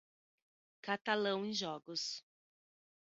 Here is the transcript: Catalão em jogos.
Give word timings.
Catalão 0.81 1.45
em 1.45 1.53
jogos. 1.53 2.23